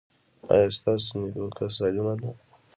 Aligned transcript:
ایا 0.53 0.69
ستاسو 0.77 1.11
نیوکه 1.21 1.65
سالمه 1.77 2.13
ده؟ 2.21 2.31